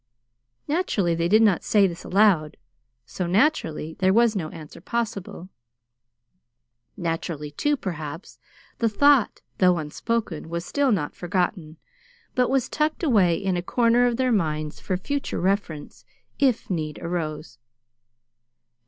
Naturally 0.67 1.13
they 1.13 1.27
did 1.27 1.43
not 1.43 1.63
say 1.63 1.85
this 1.85 2.03
aloud; 2.03 2.57
so, 3.05 3.27
naturally, 3.27 3.93
there 3.99 4.11
was 4.11 4.35
no 4.35 4.49
answer 4.49 4.81
possible. 4.81 5.49
Naturally, 6.97 7.51
too, 7.51 7.77
perhaps, 7.77 8.39
the 8.79 8.89
thought, 8.89 9.41
though 9.59 9.77
unspoken, 9.77 10.49
was 10.49 10.65
still 10.65 10.91
not 10.91 11.13
forgotten, 11.13 11.77
but 12.33 12.49
was 12.49 12.67
tucked 12.67 13.03
away 13.03 13.35
in 13.35 13.55
a 13.55 13.61
corner 13.61 14.07
of 14.07 14.17
their 14.17 14.31
minds 14.31 14.79
for 14.79 14.97
future 14.97 15.39
reference 15.39 16.03
if 16.39 16.67
need 16.67 16.97
arose. 16.97 17.59